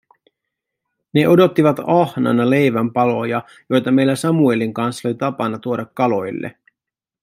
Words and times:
Ne 1.13 1.27
odottivat 1.27 1.77
ahnaina 1.87 2.49
leivän 2.49 2.93
paloja, 2.93 3.43
joita 3.69 3.91
meillä 3.91 4.15
Samuelin 4.15 4.73
kanssa 4.73 5.07
oli 5.07 5.15
tapana 5.15 5.59
tuoda 5.59 5.85
kaloille. 5.93 6.57